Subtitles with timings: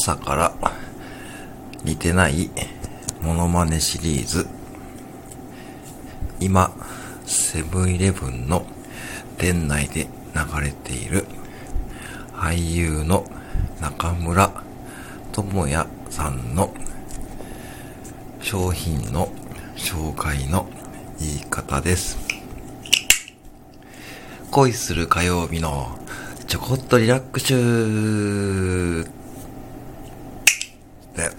[0.00, 0.54] 朝から
[1.82, 2.50] 似てない
[3.20, 4.46] モノマネシリーズ。
[6.38, 6.70] 今
[7.26, 8.64] セブンイレブンの
[9.38, 10.06] 店内で
[10.36, 11.26] 流れている
[12.32, 13.24] 俳優の
[13.80, 14.52] 中村
[15.32, 16.72] 智也さんの
[18.40, 19.32] 商品の
[19.74, 20.68] 紹介の
[21.18, 22.18] 言い方です。
[24.52, 25.98] 恋する火曜日の
[26.46, 29.18] ちょこっとリラックシュ
[31.18, 31.34] that